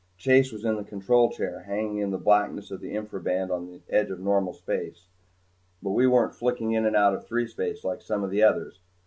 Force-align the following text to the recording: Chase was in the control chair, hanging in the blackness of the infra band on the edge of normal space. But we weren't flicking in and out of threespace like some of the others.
Chase 0.17 0.51
was 0.51 0.65
in 0.65 0.77
the 0.77 0.83
control 0.83 1.29
chair, 1.29 1.59
hanging 1.67 1.99
in 1.99 2.09
the 2.09 2.17
blackness 2.17 2.71
of 2.71 2.81
the 2.81 2.95
infra 2.95 3.21
band 3.21 3.51
on 3.51 3.67
the 3.67 3.81
edge 3.87 4.09
of 4.09 4.19
normal 4.19 4.51
space. 4.51 5.05
But 5.83 5.91
we 5.91 6.07
weren't 6.07 6.33
flicking 6.33 6.71
in 6.71 6.87
and 6.87 6.95
out 6.95 7.13
of 7.13 7.27
threespace 7.27 7.83
like 7.83 8.01
some 8.01 8.23
of 8.23 8.31
the 8.31 8.41
others. 8.41 8.79